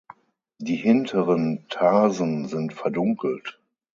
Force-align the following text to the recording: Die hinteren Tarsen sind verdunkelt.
Die 0.57 0.77
hinteren 0.77 1.67
Tarsen 1.69 2.47
sind 2.47 2.73
verdunkelt. 2.73 3.59